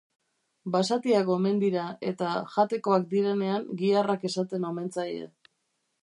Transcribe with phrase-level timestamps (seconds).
[0.75, 5.29] Basatiak omen dira, eta jatekoak direnean giharrak esaten omen zaie.